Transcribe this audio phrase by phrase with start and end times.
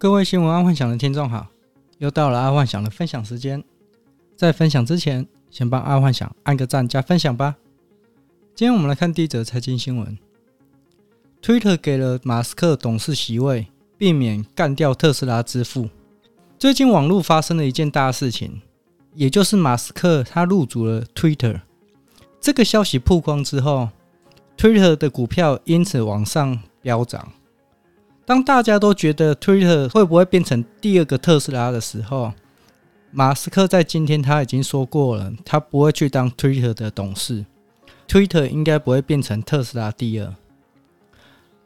[0.00, 1.48] 各位新闻爱幻想的听众好，
[1.98, 3.64] 又到了爱幻想的分享时间。
[4.36, 7.56] 在分享之前，先帮爱幻想按个赞加分享吧。
[8.54, 10.16] 今天我们来看第一则财经新闻
[11.42, 13.66] ：Twitter 给了马斯克董事席位，
[13.96, 15.88] 避免干掉特斯拉之父。
[16.60, 18.62] 最近网络发生了一件大事情，
[19.14, 21.62] 也就是马斯克他入主了 Twitter。
[22.40, 23.88] 这个消息曝光之后
[24.56, 27.32] ，Twitter 的股票因此往上飙涨。
[28.28, 32.34] 当大家都觉得 Twitter 会不会变成第二个特斯拉的时候，
[33.10, 37.46] 马斯克在今天他已经说过了，他不会去当 Twitter 的董事
[38.06, 40.34] ，Twitter 应该不会变成特斯拉第二。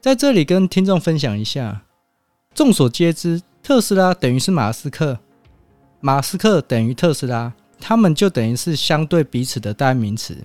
[0.00, 1.82] 在这里跟听众分享一下，
[2.54, 5.18] 众所皆知，特斯拉等于是马斯克，
[5.98, 10.36] 马斯克等于特斯拉，他们就等于是相对彼此的代名词。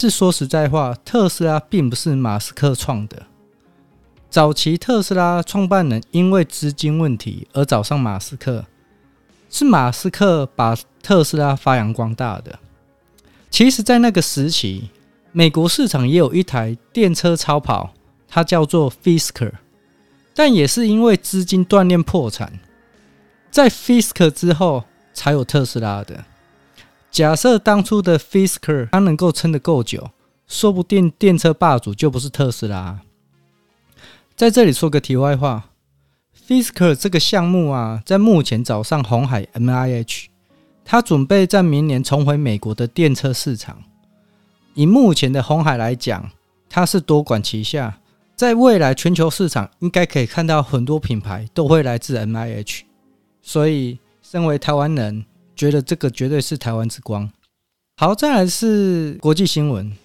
[0.00, 3.22] 是说实在话，特斯拉并不是马斯克创的。
[4.34, 8.64] 早期特斯拉创办人因为资金问题而找上马斯克，
[9.48, 12.58] 是马斯克把特斯拉发扬光大的。
[13.48, 14.90] 其实，在那个时期，
[15.30, 17.94] 美国市场也有一台电车超跑，
[18.26, 19.52] 它叫做 Fisker，
[20.34, 22.58] 但也是因为资金断裂破产，
[23.52, 26.24] 在 Fisker 之后才有特斯拉的。
[27.08, 30.10] 假设当初的 Fisker 它能够撑得够久，
[30.48, 32.98] 说不定电车霸主就不是特斯拉。
[34.36, 35.70] 在这里说个题外话
[36.48, 40.24] ，Fisker 这个项目啊，在目前找上红海 MIH，
[40.84, 43.80] 他准备在明年重回美国的电车市场。
[44.74, 46.32] 以目前的红海来讲，
[46.68, 48.00] 它是多管齐下，
[48.34, 52.80] 在未来全球市场应该可以看到很多品牌都会来自 MIH。
[53.40, 55.24] 所以，身为台湾人，
[55.54, 57.30] 觉得这个绝对是台湾之光。
[57.98, 59.96] 好，再来是国际新闻，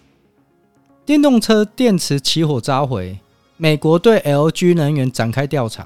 [1.04, 3.18] 电动车电池起火召回。
[3.62, 5.86] 美国对 LG 能源展开调查。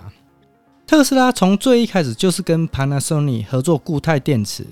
[0.86, 4.64] 特斯拉从最一开始就是跟 Panasonic 合作固态电池，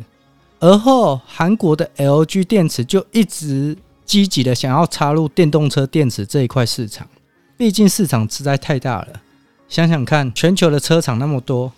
[0.60, 7.08] 而后韩国的 LG 电池就一直积极的想要插入电动车电池这一块市场。
[7.58, 9.08] 毕竟市场实在太大了，
[9.68, 11.72] 想想看，全球的车厂那么多，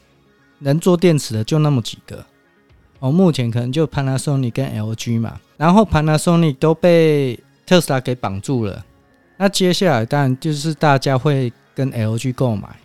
[0.60, 2.26] 能做电池的就那么几个。
[3.00, 8.84] 哦，目前可能就 Panasonic 跟 LG 嘛，然后 Panasonic 都被特斯拉给绑住了。
[9.44, 12.80] 那接下来当然就是大家会跟 LG 购买，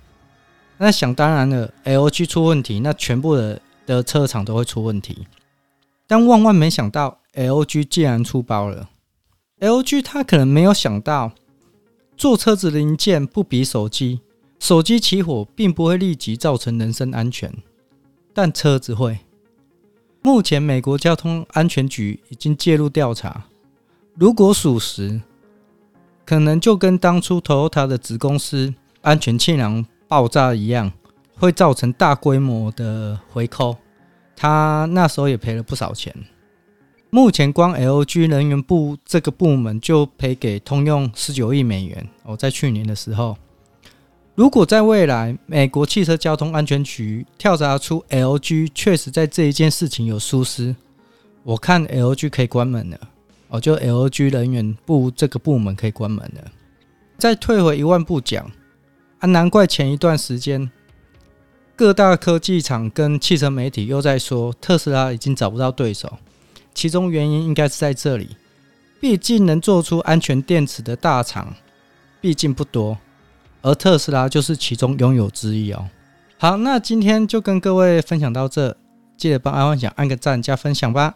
[0.76, 5.28] 那想当然了，LG 出问题，那全部的的车厂都会出问题。
[6.08, 8.90] 但万万没想到，LG 竟然出包了。
[9.60, 11.30] LG 他可能没有想到，
[12.16, 14.20] 做车子零件不比手机，
[14.58, 17.54] 手机起火并不会立即造成人身安全，
[18.34, 19.20] 但车子会。
[20.22, 23.44] 目前美国交通安全局已经介入调查，
[24.16, 25.20] 如果属实。
[26.28, 30.92] 可能就跟当初 Toyota 的子公司安全气囊爆炸一样，
[31.38, 33.74] 会造成大规模的回扣。
[34.36, 36.14] 他那时候也赔了不少钱。
[37.08, 43.34] 目前光 LG 能源部这个部门就赔给通用十九亿美元哦，在去年的时候，
[44.34, 50.76] 如果在未来美国汽车交通安全局调查出 LG 确实在这一件事情有疏失，
[51.42, 52.98] 我看 LG 可以关门了。
[53.48, 56.50] 哦，就 LG 人员部这个部门可以关门了。
[57.16, 58.50] 再退回一万步讲，
[59.18, 60.70] 啊，难怪前一段时间
[61.74, 66.18] 各大科技厂跟汽车媒体又在说特斯拉已经找不到对手，
[66.74, 68.36] 其中原因应该是在这里。
[69.00, 71.54] 毕竟能做出安全电池的大厂，
[72.20, 72.98] 毕竟不多，
[73.62, 75.88] 而特斯拉就是其中拥有之一哦。
[76.36, 78.76] 好，那今天就跟各位分享到这，
[79.16, 81.14] 记得帮阿幻想按个赞加分享吧。